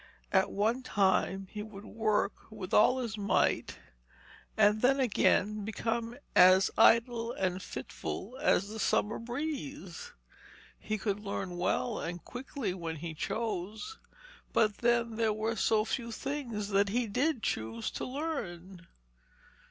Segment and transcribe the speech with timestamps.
[0.33, 3.77] At one time he would work with all his might,
[4.57, 10.11] and then again become as idle and fitful as the summer breeze.
[10.79, 13.99] He could learn well and quickly when he chose,
[14.53, 18.87] but then there were so few things that he did choose to learn.